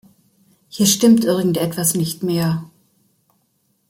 Hier 0.67 0.87
stimmt 0.87 1.25
irgendetwas 1.25 1.93
nicht 1.93 2.23
mehr. 2.23 2.67